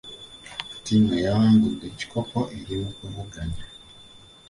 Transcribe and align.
Ttiimu 0.77 1.11
eyawangudde 1.19 1.85
ekikopo 1.91 2.39
eri 2.57 2.73
mukuvuganya. 2.83 3.61